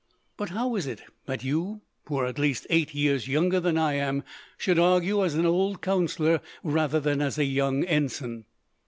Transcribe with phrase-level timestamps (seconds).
[0.35, 3.93] "But how is it that you, who are at least eight years younger than I
[3.93, 4.23] am,
[4.57, 8.45] should argue as an old counsellor rather than a young ensign?"